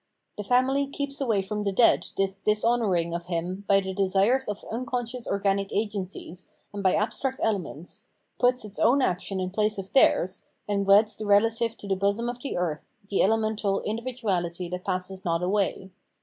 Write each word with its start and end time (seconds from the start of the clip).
* 0.19 0.37
The 0.39 0.43
family 0.43 0.87
keeps 0.87 1.21
away 1.21 1.43
from 1.43 1.63
the 1.63 1.71
dead 1.71 2.07
this 2.17 2.37
dishonouring 2.37 3.13
of 3.13 3.25
him 3.27 3.65
by 3.67 3.81
the 3.81 3.93
desires 3.93 4.45
of 4.45 4.65
unconscious 4.71 5.27
organic 5.27 5.71
agencies 5.71 6.47
and 6.73 6.81
by 6.81 6.95
abstract 6.95 7.39
elements, 7.43 8.05
puts 8.39 8.65
its 8.65 8.79
own 8.79 9.03
action 9.03 9.39
in 9.39 9.51
place 9.51 9.77
of 9.77 9.93
theirs, 9.93 10.41
and 10.67 10.87
weds 10.87 11.15
the 11.15 11.27
relative 11.27 11.77
to 11.77 11.87
the 11.87 11.95
bosom 11.95 12.29
of 12.29 12.41
the 12.41 12.57
earth, 12.57 12.95
the 13.09 13.21
elemental 13.21 13.83
individu 13.85 14.23
ality 14.23 14.71
that 14.71 14.85
passes 14.85 15.23
not 15.23 15.43
away. 15.43 15.91